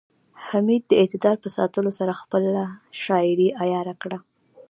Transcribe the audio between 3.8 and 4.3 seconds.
کړه